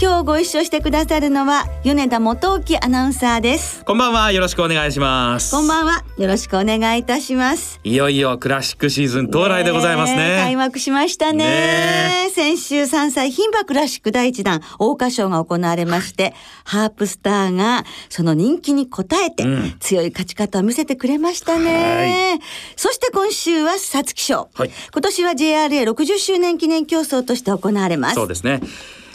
[0.00, 3.84] 今日ご一緒してくださるのは米田元興アナウンサーです。
[3.84, 5.50] こんばんはよろしくお願いします。
[5.50, 7.80] こんばんはよろしくお願いいたします。
[7.84, 10.38] いよいよクラシックシーズン到来でございますね。
[10.42, 11.44] 開幕しましたね。
[11.44, 19.76] ね先週3歳牝馬クラシック第一弾桜花賞が行われまして、ハープスターがその人気に応えて、うん。
[19.78, 22.40] 強い勝ち方を見せてくれましたね。
[22.76, 24.70] そして今週は皐月賞、はい。
[24.92, 28.14] 今年は JRA60 周年記念競争として行われます。
[28.14, 28.60] そうですね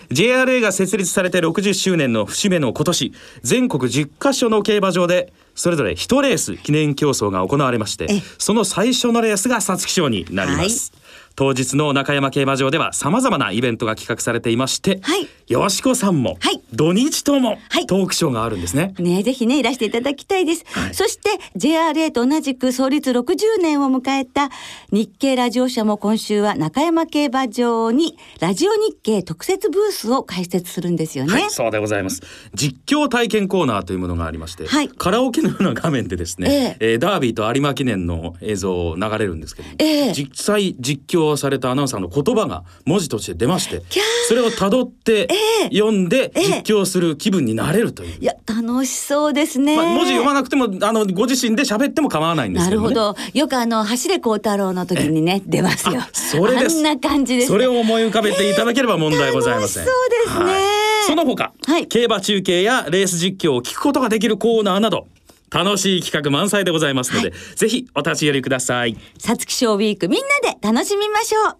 [0.09, 10.93] JRA が設立されて60周年の節目の今年全国10カ所の競馬場でそれぞれ1レース記念競争が行われましてえその最初のレースが皐月賞になります、
[11.37, 15.27] 当日の中山競馬場では様々なイベントが企画されていまして、はい。
[15.47, 16.63] よしこさんも、はい。
[16.73, 17.85] 土日ともはい。
[17.85, 20.65] トークショーがあるんですね、ねぜひね、いらしていただきたいです。
[20.71, 20.95] はい。
[20.95, 24.49] そして、JRA と同じく創立60年を迎えた
[24.91, 31.33] 日経ラジオ社も今週は中山競馬場にラジオ日経特設ブースを開設するんですよね。
[31.33, 32.23] はい、そうでございます。
[32.55, 34.89] 実況体験コーナーというものがありまして、はい。
[34.89, 36.93] カラオケのような画面でですね、え。
[36.93, 40.13] えーダービーと有馬記念の映像を流れるんですけども、ええ。
[40.13, 43.81] 実際実況されたアナウンサーの言葉が文字として出まして
[44.27, 45.27] それをたどって
[45.61, 48.17] え読んでええ実況する気分になれるという。
[48.19, 49.75] いや、楽しそうですね。
[49.75, 52.69] まあ、文字読まなくてもあのご自身で喋っても構わないんですね。
[52.69, 53.15] なるほど。
[53.33, 56.09] よくあの、走れ孝太郎の時にね、出ますよあ。
[56.13, 57.47] それですあんな感じです、ね。
[57.47, 59.85] それを思い浮かべていただければ問題ございません。
[59.85, 65.07] 楽しそうですねはいその他、はい競馬中継やレース実況を聞くことができるコーナーなど、
[65.49, 68.97] 楽しい企画満載でございますので、ぜひお立ち寄りください。
[69.17, 71.57] 皐月賞ウィークみんなで楽しみましょう。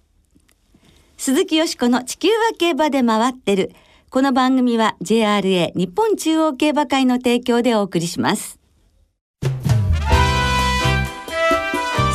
[1.17, 3.71] 鈴木よしこの地球は競馬で回ってる。
[4.09, 8.59] この番組は JRA 日本中央競馬会の提供でお送りします。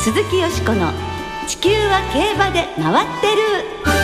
[0.03, 0.91] 鈴木よしこの
[1.47, 4.02] 地球は競馬で回ってる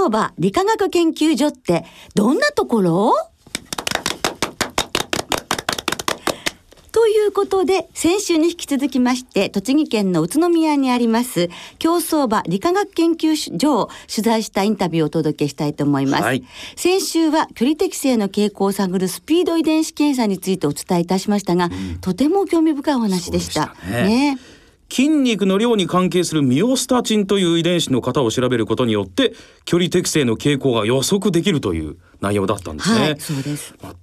[0.00, 1.84] 競走馬理化学研究所って
[2.14, 3.12] どんなところ？
[6.90, 16.22] ということで、先週に引き続きまして、栃木県の宇都宮にあります、競走馬理化学研究所を取材したインタビューをお届けしたいと思います。
[16.24, 16.44] はい。
[16.76, 21.68] 先週は距離適正の傾向を探るスピード遺伝子検査についてお伝えいたしましたが、
[22.00, 23.52] とても興味深いお話でした。
[23.52, 24.38] したね
[24.90, 29.32] 筋肉の量に関係するミオスタチンという遺伝子の型を調べることによって
[29.64, 33.00] 距離適正の傾向が予測できるという内容だったんですね。
[33.00, 33.74] はい、そうです。
[33.82, 33.94] まあ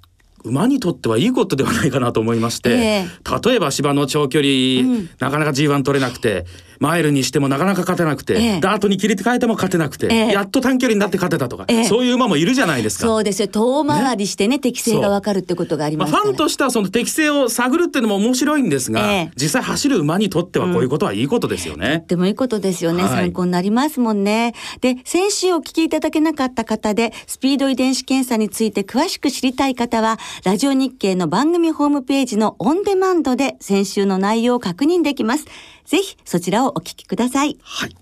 [0.43, 3.05] 馬にとってはいいことではないかなと思いまして、ええ
[3.43, 6.45] 例えば芝の長距離、なかなか G1 取れなくて
[6.79, 13.05] マイルにしてもなかなか勝てなくて、ええダートに切り替えても勝てなくて、ええやっと短距離になって勝てたとか、ええそういう馬もいるじゃないですか。
[13.05, 13.47] そうですよ。
[13.47, 16.23] 遠回りしてね、適性がわかるってことがありまあ、ますから。
[16.25, 21.97] ファンとしてはその適性を探るっていうのも面白いんですが、ええ実際走る馬にとってはこういうことはいいことですよね。
[21.99, 24.53] とってもいいことですよね、はい参考になりますもんね。
[24.81, 35.45] で、先週お聞きいただけなかった方で、スピード遺伝子検査について詳しく知りたい方は、ラジオ日経の番組ホームページのオンデマンドで先週の内容を確認できます。
[35.87, 37.57] ぜひそちらをお聞きください。
[37.63, 37.95] はい。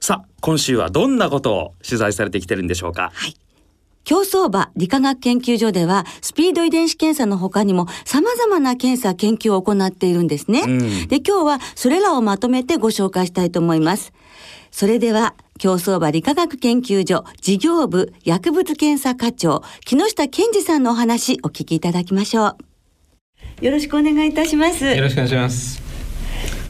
[0.00, 3.10] さあ今週はどんなことを取材されてきてるんでしょうか？
[4.04, 10.60] 競走馬理化学研究所では、スピード遺伝子検査の他にも様々な検査研究を行っているんですね。
[10.60, 14.12] うんで、今日はそれらをまとめてご紹介したいと思います。
[14.70, 22.58] それでは、競走馬理化学研究所事業部薬物検査課長、木下健二さんのお話お聞きいただきましょ
[23.60, 23.64] う。
[23.64, 24.84] よろしくお願いいたします。
[24.84, 25.83] よろしくお願いします。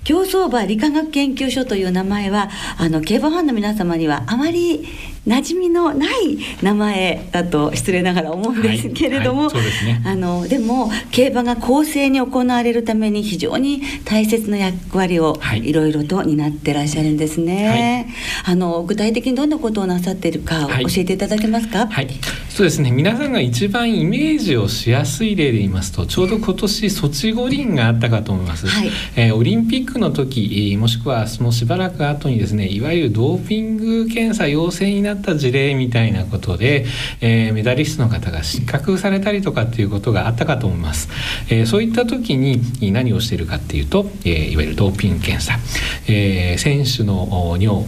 [0.05, 4.87] 競走馬理化学研究所という名前はあの競馬ファンの皆様にはあまり
[5.27, 10.03] 馴染みのない名前だと失礼ながら思うんですけれども、はいはいですね。
[10.05, 15.67] あのでも競馬が公正に行われるために非常に大切な役割をはい。
[15.67, 18.13] いろいろと担ってらっしゃるんですね。
[18.45, 20.85] あの具体的にどんなことをなさっているかはい。
[20.85, 21.89] 教えていただけますか？
[22.55, 22.93] はい、そうですね。
[22.93, 36.87] 皆さんが一番イメージをしやすい例で言いますとちょうど今年ソチ五輪があったかと思います、はい、えー、オリンピックの時もしくはそのしばらく後にですねいわゆるドーピング検査陽性になった事例みたいなことで、
[37.21, 41.09] えー、メダリストの方が失格されたりとかっていうことがあったかと思います、
[41.51, 45.59] えー、そういった時に何をしているかっていうと、えー、いわゆるドーピング検査、
[46.09, 47.85] えー、選手の尿を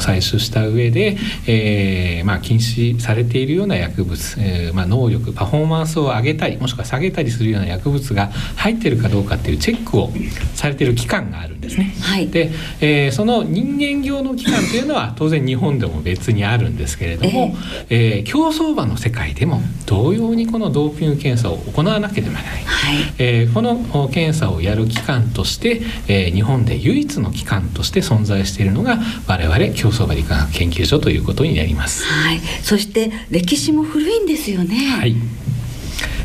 [0.00, 1.16] 採取した上で、
[1.46, 10.10] えーまあ、禁止されているような薬物、えーまあ、能力パフォーマンスを上げたりもしくは下げたりするような薬物が入っているかどうかっていうチェックを
[10.54, 11.94] されている機関があるんですね。
[12.00, 17.56] はい、で、えー、その人間業の機関というのは当然日本でも別にあるんですけれども、
[17.88, 32.04] えー、えー、競走馬の世界でも同様にこのドーピング検査を行わなければならない、はい、えー、この検査をやる機関として、えー、日本で唯一の機関として存在しているのが我々競走馬理化学研究所ということになります。
[32.04, 34.76] はい、そして歴史も古いんですよね。
[34.98, 35.16] はい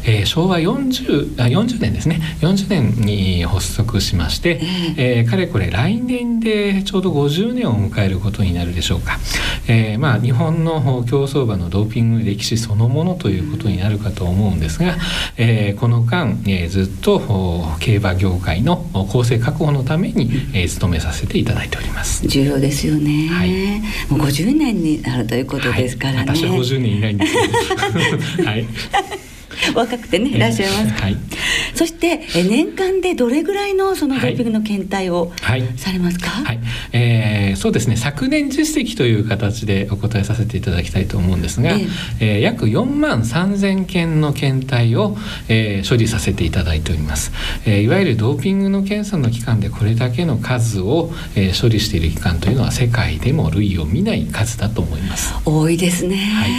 [0.06, 2.22] えー、昭和 40, あ40年ですね。
[2.42, 4.62] 40年に発足しまして、
[4.98, 9.20] えー、かれこれ来年でちょうど50年を迎えることになるでしょうか、
[9.68, 14.96] えー、まあ日本の競走馬のドーピング歴史そのものということになるかと思うんですが、
[15.38, 18.78] えー、この間、えー、ずっと競馬業界の
[19.12, 22.28] 公正確保のために、えー、努めさせていただいております。
[22.28, 23.80] 重要ですよね、はい、
[24.10, 27.34] もう50年になるということですからね、はい、私は50年いないんです
[28.38, 29.29] けどはい
[29.76, 31.18] 若くてねいらっしゃいます、はい、
[31.74, 35.32] そしてえ年間でどれぐらいのそのドーピングの検体を
[35.78, 36.60] されますか、はい、はい、
[36.94, 37.96] えー、そうですね。
[37.96, 41.90] 昨年実績という形でお答えさせていただきたいと思うんですが、えー、
[42.20, 45.18] えー、約4万3000件の検体を、
[45.48, 47.32] えー、処理させていただいております、
[47.66, 55.34] えー、いわゆるドーピングの検査の期間でこれだけの数を、えー、処理している期間というのは世界でも類を見ない数だと思います。
[55.46, 56.52] 多いですね、はい、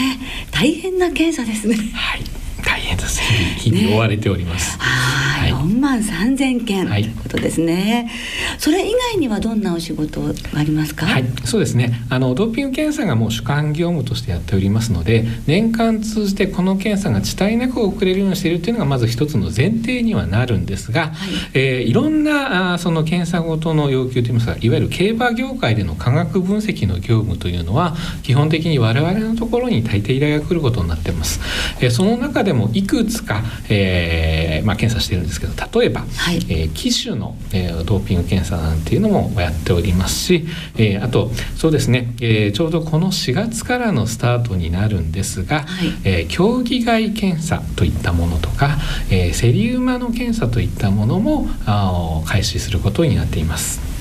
[0.51, 1.77] 大変な検査ですね。
[1.95, 2.40] はい
[2.71, 3.21] 大変です。
[3.21, 5.20] 日々追われております、ね、は、
[5.53, 8.11] 4万3千件、ということですね。
[8.59, 11.07] それ以外にはどんなお仕事がありますか？
[11.07, 11.25] はい。
[11.45, 12.05] そうですね。
[12.09, 21.11] あのドーピング検査がもう主管業務としてやっておりますので年間通じてこの検査が遅滞なく遅れるようにしているというのがまず一つの前提にはなるんですが、はい。
[21.55, 31.41] えー、いろんなあその検査ごとの要求といいますかいわゆる競馬業界での科学分析の業務というのは基本的に我々のところに大抵依頼が来ることになっています、
[31.81, 40.47] えー、その中でもいくつか、えーまあ、検査しているんですけど例えば、はい、えー、機種の、えー、ドーピング検査なんていうのもやっておりますし、
[40.77, 48.79] えー、あとそうですね、えー、ちょうどこの4月からのスタートになるんですが、はい、えー、競技外検査といったものとか、
[49.11, 54.00] えー、セリウマの検査といったものもあ開始することになっています。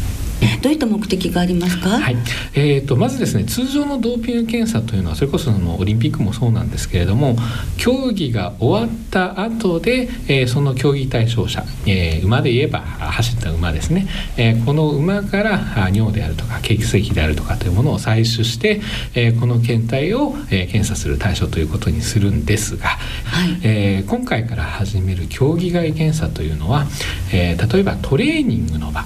[0.62, 2.15] どういった目的がありますか、はい。
[2.53, 7.36] えーと、まずですね通常のドーピング検査というのはそれこそのオリンピックもそうなんですけれども
[7.77, 14.07] 競技が終わった後で、えー、その競技対象者、えー、馬で言えば走った馬ですね、
[14.38, 18.81] えー、この馬から尿であるとか血液であるとかというものを採取して、
[19.15, 23.59] えー、この検体を、えー、検査する対象ということにするんですが、はい。
[23.63, 26.85] えー、今回から始める競技外検査というのは、
[27.33, 29.06] えー、例えばトレーニングの場。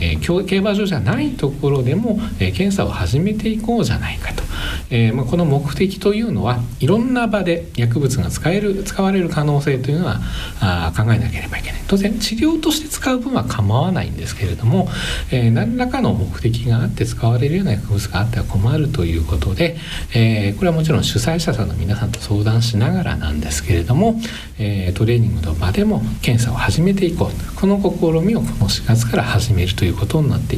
[0.00, 4.42] えー、競馬場所じゃないところでも、えー、検査を始めていこうじゃないかと、
[4.90, 10.20] えーまあ、この目的というのはいろんな場で薬物が使える使われる可能性というのは
[10.60, 11.80] あ考えなければいけない。
[11.88, 14.88] 当然治療として使う分は構わないんですけれども、
[15.30, 19.78] えー、何らかの目的があって使われるような薬物があっては困るということで、
[20.14, 24.20] えー、これはもちろん主催者さんの皆さんと相談しながらなんですけれども、
[24.58, 30.57] えー、トレーニングの場でも検査を始めていこうこの試みをこの4月から始めるといういうことになってい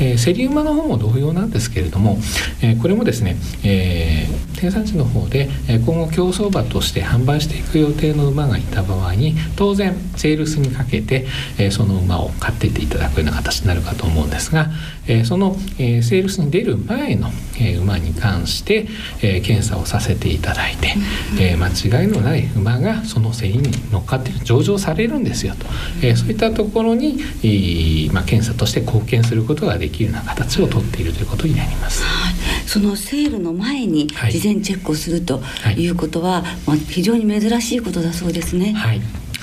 [0.00, 2.18] えー、セリウマの方も同様なんですけれども、
[2.62, 11.26] えー、これもですね、えー、生産地の方で今後競走馬として販売していく予定の馬がいた場合に当然セールスにかけて、
[11.58, 14.70] え、その馬を買っていっていただくような形になるかと思うんですが、
[15.06, 18.86] えー、その、えー、セールスに出る前の、えー、馬に関して、
[19.22, 20.94] えー、検査をさせていただいて、
[21.40, 25.66] えー、間違いのない馬がその競りに乗っかって上場されるんですよと、
[26.02, 32.04] えー、そういったところに、えーまあ、検査として貢献することができるような形をとっているということになります。
[32.04, 32.34] はい、
[32.68, 35.42] そのセールの前に事前チェックをすると
[35.76, 38.72] いうことは、はい、まあ、非常に珍しいことだそうですね。
[38.72, 39.00] はい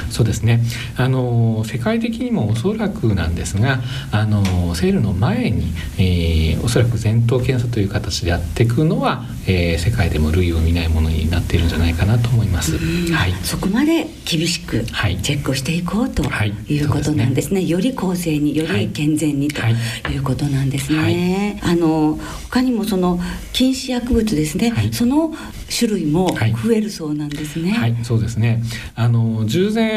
[0.09, 0.61] そうですね。
[0.95, 3.79] あの世界的にもおそらくなんですが
[4.11, 12.77] あのセールの前に、えー、おそらく前頭検査という形でやっていくのは、えー、世界でも類を見ないものになっているんじゃないかなと思います。
[12.77, 16.23] はい、そこまで厳しくチェックしていこうと
[16.67, 17.57] いうことなんですね。
[17.57, 17.65] はい、すね。
[17.65, 20.19] より公正により健全にとい。
[20.19, 21.59] うことなんですね。
[21.63, 23.19] あの他にもその
[23.53, 25.33] 禁止薬物ですね、その
[25.75, 26.29] 種類も
[26.63, 27.71] 増えるそうなんですね。
[27.71, 28.61] はい、そうですね。
[28.95, 29.88] あの従前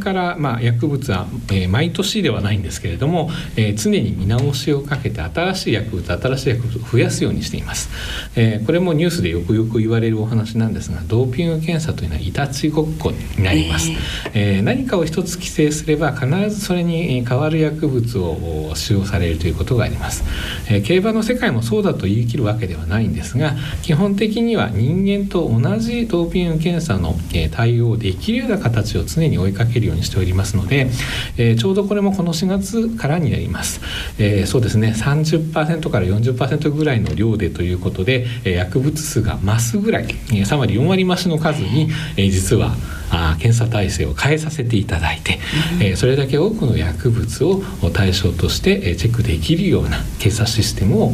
[0.00, 7.90] からまあ薬物は、えー、毎年ではないんですけれども、えー、常に見直しをかけて新しい薬物新しい薬物を増やすようにしています。
[8.36, 13.90] えー、これもニュースでよくよく言われるお話なんですが、ドーピング検査というのはいたちごっこになります。
[14.34, 20.24] えー、何かを一つ規制すれば必ずそれに代わる薬物を使用されるということがあります。
[20.68, 30.88] えー、競馬の世界もそうだと言い切るわけではないんですが、基本的には人間と同じドーピング検査の、えー、対応できるような形を常に追いかけるようにしておりますので、
[31.36, 33.80] えー、ちょうどこれもこの4月からになります、
[34.18, 34.94] えー、そうですね。
[34.96, 42.74] 30%から40%ぐらいの量でということで、えー、薬物数が増すぐらい、えー、3割4割増しの数に、えー、実は
[43.10, 45.38] あ検査体制を変えさせていただいて、
[45.74, 47.62] うん、えー、それだけ多くの薬物を
[47.92, 51.10] 対象として、えー、チェックできるような検査システムを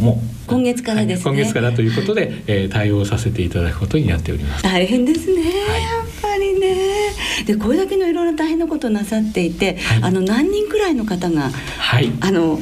[0.00, 4.62] もう今月からですね、はい、今月からということで、えー、対応させていただくことになっております。
[4.62, 6.07] 大変ですね、はい、
[6.38, 7.14] やっぱりね。
[7.46, 12.60] でこれだけのいろいろ大変なことなさっていて、はい、あの何人くらいの方が、はい、あの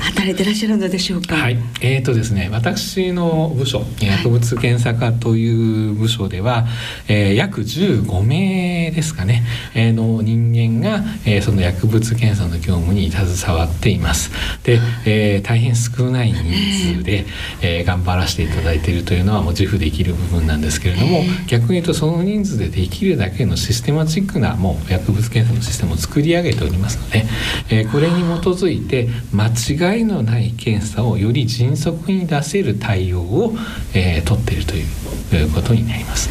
[0.00, 1.36] 働いてらっしゃるのでしょうか？
[1.36, 6.66] はい、えっ、ー、とですね、私の部署、薬物検査課という部署では、
[7.08, 14.30] えー、約15名ですかね、えー、の人間が、えー、その薬物検査の業務に携わっています。
[14.64, 17.26] で、えー、大変少ない人数で、
[17.62, 27.24] えー、頑張らせていただいているというのはもう自負できる部分なんですけれども、逆に言うとその人数でできるだけのシステマチックなもう薬物検査のシステムを作り上げておりますので、
[27.70, 33.54] えー、これに基づいて間違違いのない検査をより迅速に出せる対応を、
[33.94, 36.30] えー、取っているということになります。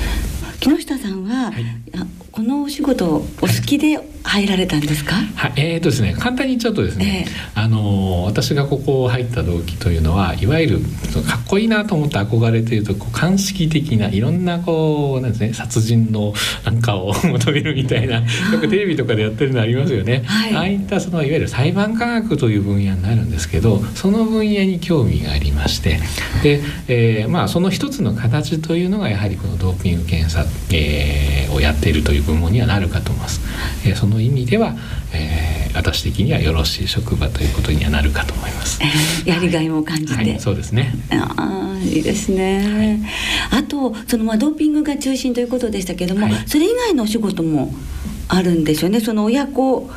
[0.59, 1.65] 木下さんは、はい、
[2.37, 10.79] このお仕事お好きで入られたんですか、はい、えーとですね、簡単に言っちゃうとですね、えー、あの私がここ入った動機というのはいわゆる
[11.27, 16.33] かっこいいなと思って憧れているとこう鑑識的ないろんなこうなんですね殺人の
[16.65, 18.17] なんかを 求めるみたいな
[18.53, 25.99] よくテレビとかでやってるのありますよね、はい、ああいったそのいわゆる裁判科学という分野になるんですけどその分野に興味がありまして
[26.43, 33.41] で、えー、まあその一つの形というのがやはりこのドーピング検査、えー、をやっているという部門にはなるかと思います。
[33.85, 34.75] えー、その意味では、
[35.13, 38.79] えー、私的にはよろしい職場ということにはなるかと思います。
[38.83, 40.93] えー、やりがいも感じて、はい、そうですね。
[41.11, 43.01] ああいいですね。
[43.49, 47.73] はい、あとそのまあドーピングが中心ということでしたけども、はい、それ以外のお仕事も
[48.27, 48.99] あるんですよね。
[48.99, 49.89] その親子。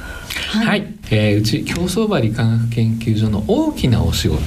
[0.51, 4.43] はい、はい、えー、うち競走馬理化学研究所の大きなお仕事、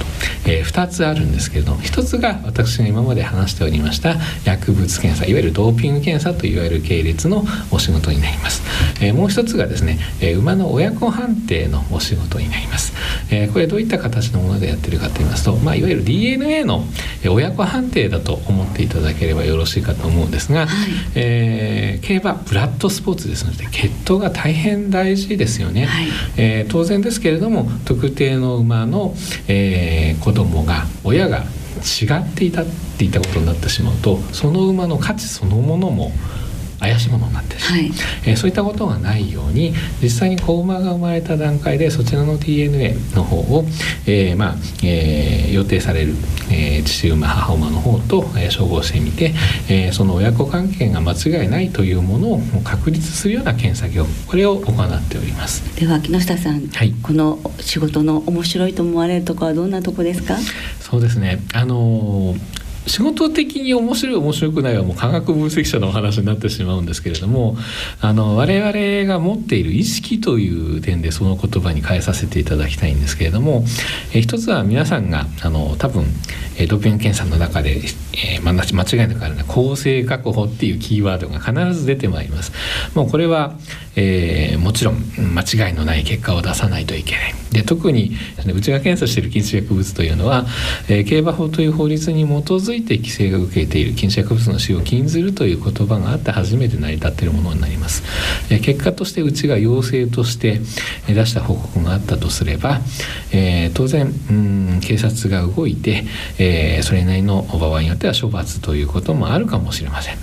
[0.46, 8.62] えー、2つあるんですけれども1つが私が今まで話しておりました薬物検査いわゆるドーピング検査といわゆる系列のお仕事になります、
[9.02, 12.92] えー、もう1つがですね、えー、馬の親子判定のお仕事になります、
[13.30, 16.84] えー、これどういった形のものでやってるかと言いますと、まあ、いわゆる DNA の
[17.28, 20.68] 親子判定だと思っていただければよろしいかと思うんですが、はい、
[21.14, 29.14] えー、競馬ブラッドスポーツですので血統が大変大事ですよね、はい、えー、当然ですけれども特定の馬の、
[29.48, 32.66] えー、子供が親が違っていたっ
[32.98, 36.12] ていったことになってしまうとその馬の価値そのものも
[36.84, 37.92] 怪しいものになってしまう、はい、
[38.26, 39.72] えー、そういったことがないように
[40.02, 43.64] 実際に子馬が生まれた段階でそちらの DNA の方を、
[44.06, 46.14] えー、まあえー、予定される、
[46.50, 49.32] えー、父馬母馬の方と、えー、照合してみて、
[49.68, 55.62] えー、その親子関係が間違いないというものを確立するような検査業これを行っております。
[55.80, 60.36] では木下さん、はい、この仕事の面白いと思われるところはどんなとこですか？
[60.80, 61.40] そうですね。
[61.54, 67.56] あのー仕事的に面白い面白くないはもう科学分析者のお話になってしまうんですけれども
[68.00, 73.64] あの我々が持っている意識という点でその言葉に変えさせていただきたいんですけれども
[74.14, 76.04] え一つは皆さんがあの多分
[76.68, 77.80] ドーピング検査の中で、
[78.12, 82.52] えー、間違いなくあるのは公正確保っていうキーワードが必ず出てまいります。
[82.94, 83.54] もうこれは、
[83.96, 84.96] えー、もちろん
[85.34, 87.34] 間違いのない結果を出さないといけない。
[87.54, 88.16] で特に
[88.52, 90.44] うちが検査している禁止薬物というのは、
[90.88, 98.02] えー、競馬法という法律に基づいて規制が受けている禁止薬物の使用を禁ずるという言葉があって初めて成り立っているものになります、
[98.52, 100.60] えー、結果としてうちが要請として
[101.06, 102.80] 出した報告があったとすれば、
[103.32, 106.04] えー、当然うん警察が動いて、
[106.38, 110.16] えー、それなりの場合によっては処罰ということもあるかもしれません、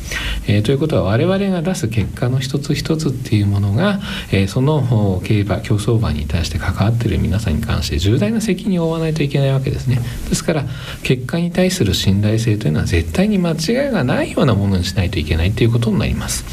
[0.48, 4.00] えー、ということは我々が出す結果の一つ一つっていうもののが、
[4.32, 10.00] えー、その競馬競走馬に対して関わっている皆さんに関して重大な責任を負わないといけないわけですね。
[10.30, 10.66] ですから
[11.04, 16.46] 結果に対する信頼性というのは絶対に間違いがないようなものにしないといけないということになります、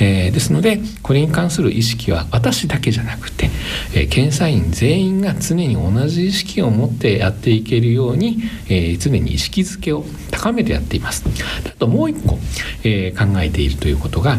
[0.00, 3.50] えー、ですのでこれに関する意識は私だけじゃなくて、
[3.94, 8.38] えー、検査員全員が常に同じ意識を持ってやっていけるように、
[8.68, 11.24] えー、常に意識づけを高めてやっています。
[11.66, 12.38] あともう一個、
[12.84, 14.38] えー、考えているということが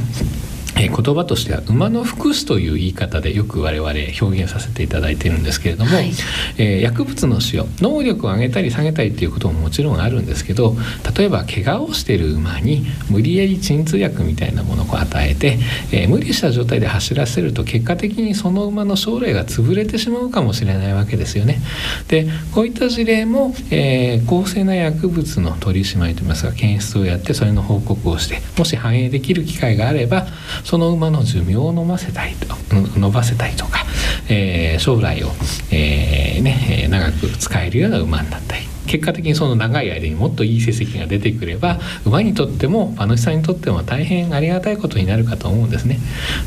[0.88, 6.12] 言葉としては馬の福祉という言い方でよく我々表現させていただいているんですけれども、はい、
[6.58, 10.76] えー、薬物の使用能力を上げたり下げたりっていうことももちろんあるんですけど
[11.18, 15.58] 例えば怪我をしている馬に無理やり鎮痛薬みたいなものを与えて、
[15.92, 21.60] えー、無理した状態で走らせると結果的にその馬の将来が潰れてしまうかもしれないわけですよね。
[22.08, 30.28] でこういった事例も、えー、公正な薬物の取り締まりといいますか検出をやってそれの報告をしてもし反映できる機会があれば
[30.70, 32.56] その馬の寿命を伸ばせたいと
[33.00, 33.86] 伸ばせたいとか、
[34.30, 35.30] えー、将来を、
[35.72, 46.00] えーね、長く使えるような馬になったり結果的にその長い間にもっといい成績が出てくれば馬にとっても馬主さんにとっても大変ありがたいことになるかと思うんですね。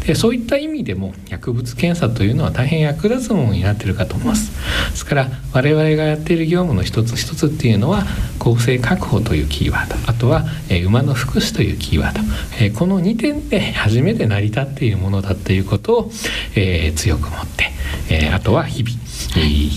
[0.06, 4.50] でそういった意味でも薬物検査というのは大変役立つものになってるかと思います。
[4.90, 8.04] ですから我々がやっている業務の一つ一つっていうのは
[8.40, 10.10] 公正確保というキーワード。
[10.10, 12.20] あとは、えー、馬の福祉というキーワード、
[12.60, 16.10] えー、この2点で初めて成り立っているものだということを、
[16.56, 17.70] えー、強く持って、
[18.10, 19.11] えあとは日々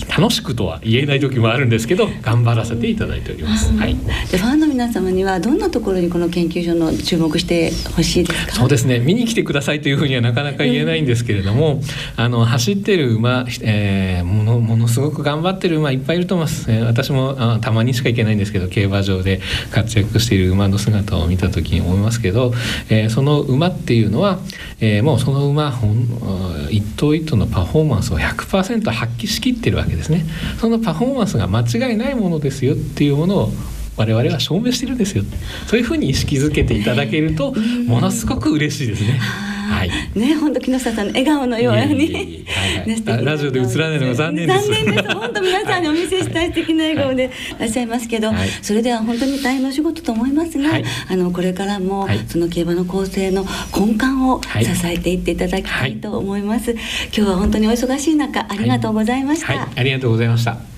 [0.08, 3.72] 楽しくとは言えない時もあるんですけど頑張らせていただいております。
[3.76, 3.96] はい。
[4.30, 8.52] でファンの皆様にはどんなところにこの研究所の注目してほしいですか？
[8.56, 8.98] そうですね。
[8.98, 11.80] 見に来てくださいというふうにはなかなか言えないんですけれども、
[12.14, 16.70] あの走ってる馬、えー、ものものすごく頑張ってる馬いっぱいいると思います。
[16.70, 19.40] えー、私もあたまにしか行けないんですけど、競馬場で
[19.70, 22.52] 活躍している馬の姿を見た時に思いますけど、
[22.90, 24.40] えー、その馬っていうのは、
[24.80, 25.72] えー、もうその馬
[26.68, 30.26] 一頭一頭のパフォーマンスを100%発揮しきってるわけですね
[30.60, 33.52] そのパフォーマンスが間違いないものですよっていうものを
[33.96, 35.24] 我々は証明してるんですよ
[35.66, 37.54] そういうふうに意識づけていただけると
[37.86, 39.20] ものすごく嬉しいですね。
[39.66, 42.46] はい、ね本当木下さんの笑顔のように、
[43.04, 44.66] ラジオで映らないのが残念です。
[44.68, 45.14] 残念です。
[45.14, 47.60] 本当皆さんにお見せしたい素敵な笑顔でい。
[47.60, 53.44] らっしゃいますけど、はい、それでは本当に大変なお仕事と思いますが、はい、あのこれからも、その競馬の構成の
[53.76, 56.80] 根幹を支えていっていただきたいと思います、今
[57.12, 60.75] 日は本当にお忙しい中ありがとうございました、ありがとうございました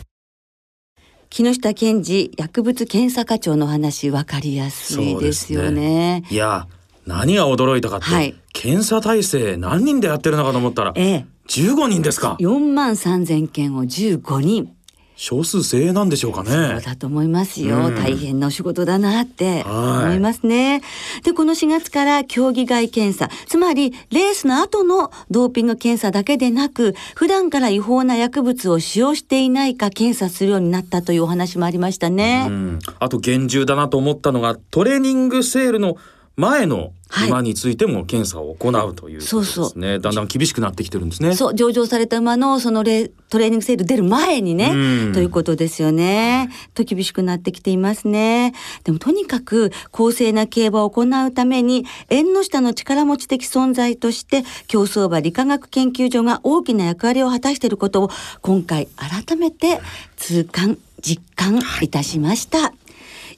[1.31, 6.21] 木下健二薬物検査課長の話分かりやすいですよね。
[6.21, 6.25] ね。
[6.31, 6.67] いや
[7.07, 12.37] 何が驚いたかって、はい、検査体制何人でやってるのかと思ったら、ええ、15人ですか。
[12.41, 14.75] 4万3千件を15人
[15.21, 16.51] 少数精鋭なんでしょうかね。
[16.51, 17.89] そうだと思いますよ。
[17.89, 20.81] うん、大変なお仕事だなって思いますね。
[21.25, 32.47] で、この4月から競技外検査、つまりレースの後のドーピング検査だけでなく、普段から違法な薬物を使用していないか検査するようになったというお話もありましたね。
[32.49, 35.97] うん、あと厳重だなと思ったのが、トレーニングセールの
[36.37, 36.93] 前の
[37.29, 41.35] 馬についても検査を行うという、ねはい、そうそうだんだん厳しくなってきてるんですね。
[41.35, 44.69] そう上場された馬のそのレトレーニング制度出る前にね、
[45.13, 46.51] ということですよね。
[46.75, 48.53] と厳しくなってきていますね。
[48.85, 58.11] でもとにかく公正な競馬を行うために縁の下の力持ち的存在として競走馬理化学研究所が大きな役割を果たしていることを
[58.43, 59.81] 今回改めて
[60.17, 62.73] 痛感実感いたしました。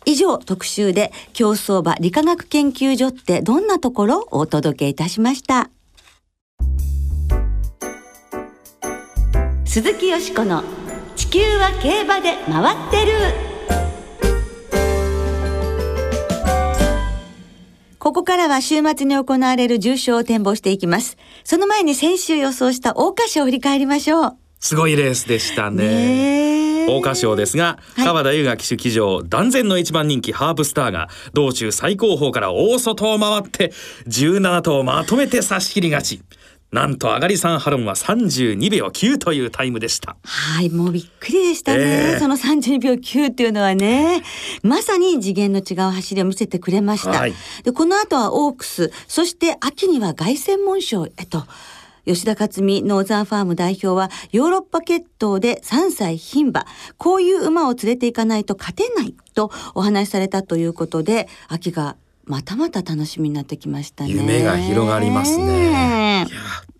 [0.05, 5.71] 以上特集で競走馬理化学研究所ってどんなところをお届けいたしました
[9.65, 10.65] 鈴木よしこの
[11.17, 13.51] 地球は競馬で回ってる
[18.01, 21.19] ここからは週末に行われる重賞を展望していきます。
[21.45, 24.37] その前に先週予想した桜花賞を振り返りましょう。
[24.59, 26.69] すごいレースでしたね。
[26.87, 33.73] 桜花賞ですが、はい、川田優雅騎手騎乗断然の一番人気ハープスターが道中最高峰から大外を回って
[34.07, 36.23] 17頭まとめて差し切り勝ち。
[36.73, 40.16] なんと上がり3ハロンは32秒9というタイムでした。
[40.23, 41.79] はい、もうびっくりでしたね。
[41.81, 44.23] ええその32秒9っていうのはね、
[44.62, 47.11] まさに次元の違う走りを見せてくれました。
[47.11, 51.45] はいで、この後はオークス、そして秋には凱旋門賞へと。
[52.14, 56.66] 吉田克美ノーザンファーム代表はヨーロッパ決闘で3歳牝馬。
[56.99, 64.11] こういう馬を連れていかないと勝てないとお話しされたということで秋がまたまた楽しみになってきましたね。
[64.11, 66.27] 夢が広がりますね。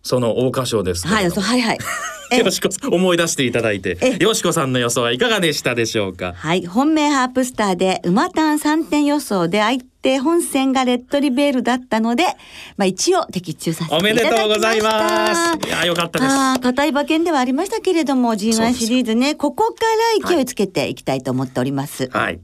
[0.03, 1.79] その桜花賞ですけはいはいはい。
[2.33, 6.33] えよしこ思い出していただいてえよしこさんの予想はいかがでしたでしょうか？
[6.37, 6.65] はい。
[6.65, 12.25] 本命ハープスターで馬単3点予想で相手本戦がレッドリベールだったので、
[12.77, 14.43] まあ一応的中させていおめでただきました。
[14.45, 15.69] とうございます。
[15.69, 16.31] いやよかったです。
[16.31, 19.81] ああ、硬い馬券ではありましたけれども、そう G1 ですシリーズね、ここか
[20.23, 20.45] ら勢い。
[20.47, 22.09] つけていきたいと思っております。
[22.13, 22.41] はい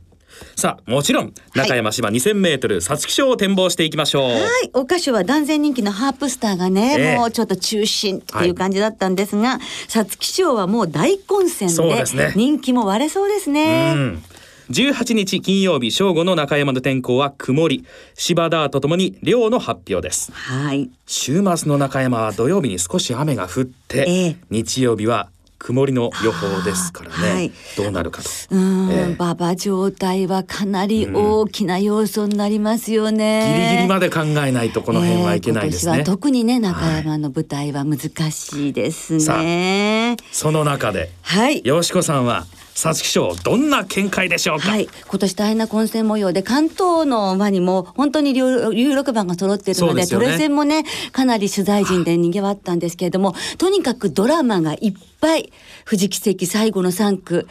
[0.55, 4.31] さあもちろん中山芝2000メートル皐月賞を展望していきましょう。
[4.31, 4.40] はい、
[4.72, 7.16] 桜花賞は断然人気のハープスターがね、ええ。
[7.16, 13.94] もうちょっと中心っていう感じだったんですが、皐月賞はもう大混戦で人気も割れそうですね。
[13.96, 14.22] うん。
[14.70, 17.85] 18日金曜日正午の中山の天候は曇り。
[18.14, 20.33] 芝ダーとともに量の発表です。
[20.33, 20.90] はい。
[21.07, 24.37] 週末の中山は土曜日に少し雨が降って、ええ。
[24.51, 27.53] 日曜日は曇りの予報ですからね、はい。
[27.77, 28.29] どうなるかと。
[28.51, 29.14] うーん、ええ。
[29.14, 33.71] 馬場状態はかなり大きな要素になりますよギね。
[33.71, 37.99] リギリまで考えないとこの辺はいけないですね、えー今年は特にね中山の舞台は難
[38.31, 40.16] しいですさね。
[40.31, 41.62] その中ではい。
[41.64, 50.07] よしこさんは皐月賞どんな見解でしょうか、はい、今年大変な混戦模様で関東の馬にも本当に有有力馬が揃っているのででね。
[50.09, 57.48] トレセンもねかなり取材陣で賑わったんですけれどもとにかくドラマがいっぱい富士奇跡最後の3区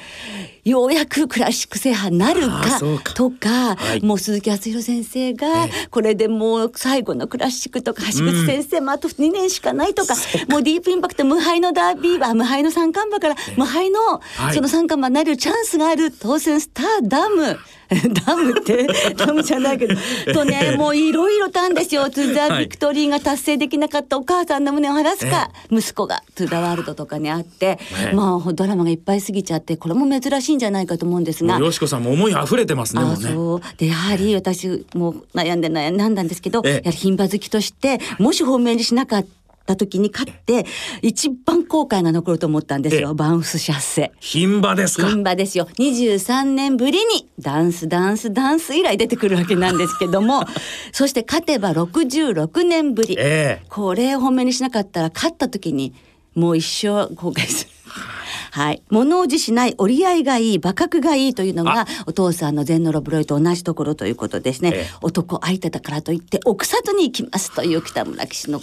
[0.64, 2.80] ようやくクラシック制覇なるか
[3.14, 4.04] とかはい。
[4.04, 5.48] もう鈴木敦弘先生が
[5.92, 10.16] これでもう最後のクラシックとか橋口先生もあと2年しかないとか、
[10.50, 14.54] もうディープインパクト無敗のダービー馬無敗の三冠馬から無敗のはい。
[14.56, 17.58] その三冠馬になれるチャンスがある当選スターダム
[18.26, 19.96] ダムって ダムじゃないけど。
[20.34, 22.10] とねもういろいろたんですよ。
[22.10, 22.66] トゥザ・はい。
[22.66, 25.52] ビクトリーが達成できなかったお母さんの胸を晴らすか。
[25.72, 26.24] 息子が。
[26.36, 27.78] トゥザ・ワールドとかにあって。
[28.06, 28.16] ええ。
[28.16, 31.60] まあドラマがいっぱい過ぎちゃってこれも珍しいんじゃないかと思うんですが。
[31.60, 33.16] よしこさんも思い溢れてますねうね。
[33.16, 33.62] そう。
[33.78, 36.72] でやはり私もう悩んで悩んだんですけど、ええ。
[36.72, 39.30] やはり牝馬好きとしてもし本命にしなかった
[39.76, 40.66] 時に勝って
[41.02, 43.02] 一番後悔が残ると思ったんですええ。
[43.02, 44.12] よバウンスシャッセ。
[44.22, 45.08] 牝馬ですか？
[45.08, 45.68] 牝馬ですよ。
[45.80, 50.44] 23年ぶりにダンスダンスダンス以来出てくるわけなんですけども
[50.92, 53.66] そして勝てば66年ぶり、ええ。
[53.70, 55.94] これを本命にしなかったら勝った時に
[56.36, 57.72] もう一生後悔する。
[58.52, 64.96] はい、物おじしない折り合いがいい馬格がいいというのがお父さんのゼンノロブロイと同じところということですね、ええ。
[65.02, 68.62] 男相手だからといって奥里に行きますという北村騎手の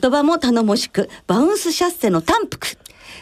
[0.00, 2.66] 言葉も頼もしくバウンスシャッセの単幅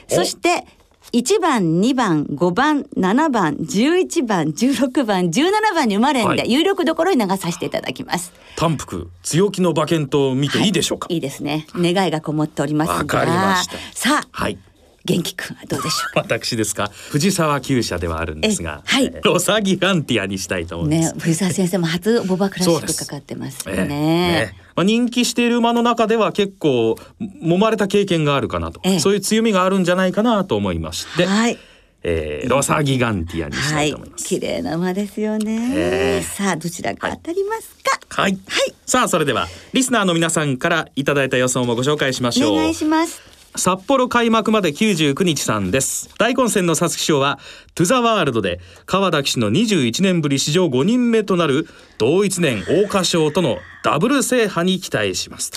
[0.08, 0.66] そして
[1.12, 8.32] 1番2番5番7番11番16番17番に生まれんで、はい有力どころに流させていただきます。
[8.56, 11.66] 単幅強気の馬券と見ていいでしょうか、いいですね。
[11.74, 12.94] 願いがこもっておりますが。
[12.94, 14.58] わかりましたさあ、はい
[15.04, 16.14] 元気くんはどうでしょう？
[16.14, 16.20] か。
[16.38, 16.90] 私ですか？
[17.10, 24.54] 藤沢厩舎ではあるんですが、えはいえロサギガンティアにしたいと思います、ね、藤沢先生も初ボバクラシックかかってますええよね。
[24.74, 31.58] まあ、人気している馬の中では結構揉まれた経験があるかなと、ええそういう強みがあるんじゃないかなと思いまして、はい。
[32.04, 34.24] えーロサギガンティアにしたはいいと思います。
[34.24, 35.72] 綺麗な馬ですよね。
[35.74, 37.76] ええさあ、どちらが当たります
[38.08, 38.22] か？
[38.22, 38.38] はい、
[38.86, 43.31] さあそれではリスナーの皆さんからいただいた予想もご紹介しましょうお願いします。
[43.54, 46.08] 札幌開幕まで99日さんです。
[46.18, 47.38] 大混戦の皐月賞は
[47.74, 51.66] トゥザワールドで川田騎手の21年ぶり史上5人目となる
[51.98, 55.52] 同一年桜花賞とのダブル制覇に期待します、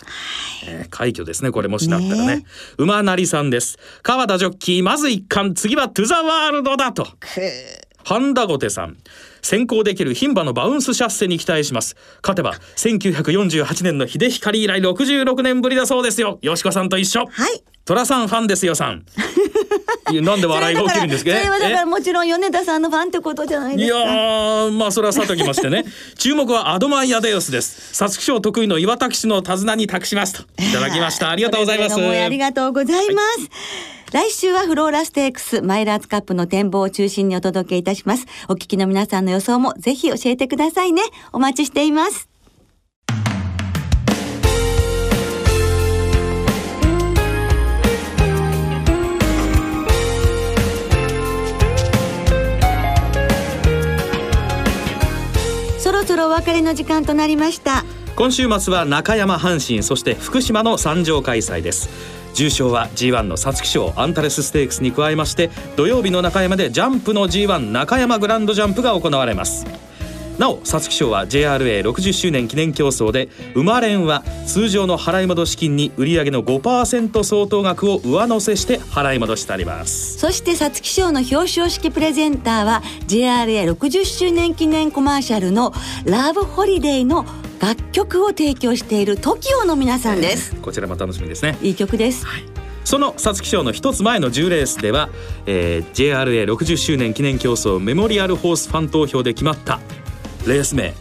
[0.68, 2.28] えー快挙ですねこれもしなったらね。
[2.38, 2.46] ね。
[2.78, 3.78] 馬なりさんです。
[4.04, 5.56] 川田ジョッキーまず一冠。
[5.56, 7.08] 次はトゥザワールドだと。
[8.04, 8.98] ハンダゴテさん。
[9.42, 11.96] 先行できる牝馬のバウンスシャッセに期待します。
[12.22, 16.40] 勝てば1948年の秀光以来66年ぶりだそうですよ。
[16.42, 17.26] よしこさんと一緒。
[17.26, 17.64] はい。
[17.86, 19.06] 虎さんファンですよさん
[20.12, 21.32] いやなんで笑いが起きるんですか？
[21.32, 23.98] それはだからえもちろん米田さんのファンってことじゃないいやですか。
[24.06, 25.84] ーまあそれはさときましてね
[26.18, 33.50] 注目はアドマイヤデウスです皐月賞得意の岩田騎手の手綱に託しますといただきました ありがとうございますありがとうございます。
[34.12, 38.26] 来週はフローラステークスマイラーズカップの展望を中心にお届けいたします。
[38.48, 41.02] お聞きの皆さんの予想もぜひ教えてくださいね。
[41.34, 42.30] お待ちしています。
[55.86, 57.86] そろそろお別れの時間となりました。
[58.16, 61.90] 今週末は中山阪神そして福島の三条開催です
[62.34, 69.68] 重賞は G1 の皐月賞アンタレスステークスに加えまして土曜日の中山でジャンプの G1 中山グランドジャンプが行われます
[70.38, 80.18] なお皐月賞は JRA60 周年記念競争で生まれんは通常の払い戻し金に売上の5%相当額を上乗せして払い戻してあります。
[80.18, 85.74] そして皐月賞の表彰式プレゼンターは JRA60 周年記念コマーシャルの
[86.06, 87.26] 「ラブホリデーの
[87.60, 90.56] 楽曲を提供している TOKIO の皆さんです。
[90.56, 91.58] こちらも楽しみですね。
[91.62, 92.44] いい曲です、はい。
[92.84, 95.10] その皐月賞の一つ前の10レースでは、
[95.48, 99.80] えー、JRA60 周年記念競争メモリアルホースファン投票で決まった
[100.46, 100.94] レース名。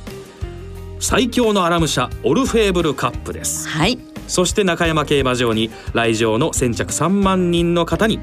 [1.00, 3.68] 最強のアラム車オルフェーブルカップです。
[3.68, 3.98] はい。
[4.26, 8.20] そして中山競馬場に来場の先着3万人の方に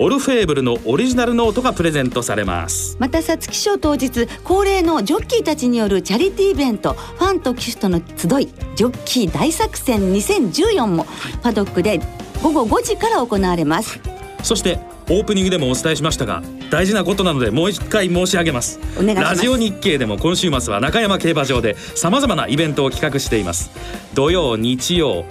[0.00, 2.96] オルフェーブルのオリジナルノートがプレゼントされます。
[3.00, 11.06] また皐月賞当日恒例のジョッキーたちによるチャリティーイベントファンと騎手との集いジョッキー大作戦2014も
[11.42, 12.00] パドックで
[12.42, 14.00] 午後5時から行われます。
[14.44, 14.78] そして
[15.10, 18.78] オープニングでもお伝えしましたが大事なことなのでもう一回申し上げます。
[18.98, 23.70] ラジオ日経でも今週末は中山競馬場でさまざまなイベントを企画しています。
[24.14, 25.24] 土曜日曜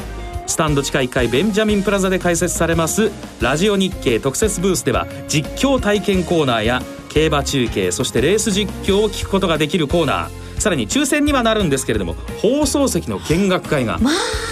[0.48, 3.12] スタンド地下1階ベンジャミンプラザで開設されます
[3.42, 14.00] ラジオ日経特設ブースでは実況体験コーナーや競馬中継そしてレース実況を聞くことができるコーナーさらに抽選にはなるんですけれども放送席の見学会が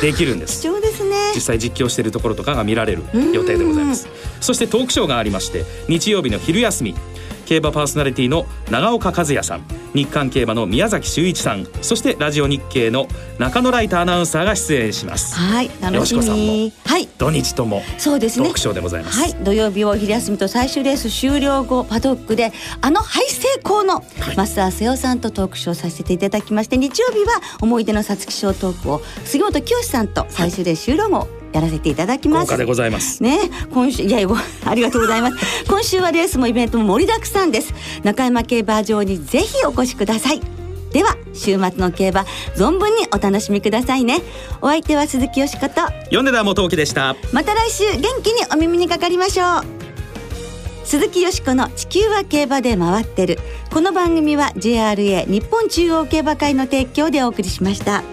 [0.02, 1.32] できるんです、まあ、ですね。
[1.34, 4.08] 実際実況しているところとかが見られる予定でございます。
[4.41, 6.96] そしてトークショーがありまして日曜日の昼休み
[7.46, 13.08] 競馬パーソナリティの長岡和也さん日刊競馬の宮崎修一さんそしてラジオ日経の
[13.40, 15.36] 中野ライターアナウンサーが出演します。
[15.36, 16.74] はい楽しみ。
[16.86, 17.08] はい。
[17.18, 18.52] 土日ともそうですね。
[18.74, 19.20] でございます。
[19.20, 24.02] はい土曜日を昼休みと最終レース終了後パドックであのハイセイコーの
[24.36, 27.86] 増田瀬尾さんとトークショーさせていただきまして日曜日は思い。
[27.86, 32.58] 出の皐月賞トークを杉本清さんと最終レース終了後、やらせていただきます。
[32.58, 33.24] でございます。
[33.24, 34.20] ね、今週いや
[34.65, 35.38] ありがとうございます。
[35.70, 37.74] 今週はレースもイベントも盛りだくさんです。
[38.04, 40.41] 中山競馬場にぜひお越しください。
[40.91, 44.22] では週末の競馬存分にお楽しみくださいね。
[44.62, 45.82] お相手は鈴木よしこと。
[46.12, 47.15] 米田元樹でした。
[47.32, 49.65] また来週元気にお耳にかかりましょう。
[50.84, 53.39] 鈴木よしこの地球は競馬で回ってる。
[53.74, 58.04] この番組は JRA 日本中央競馬会の提供でお送りしました。